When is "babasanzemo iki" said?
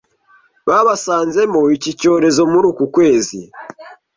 0.67-1.91